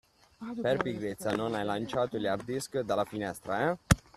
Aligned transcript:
Per 0.61 0.77
pigrizia 0.79 1.35
non 1.35 1.53
hai 1.53 1.63
lanciato 1.63 2.17
gli 2.17 2.25
hard 2.25 2.43
disk 2.43 2.79
dalla 2.79 3.05
finestra 3.05 3.69
eh? 3.69 3.77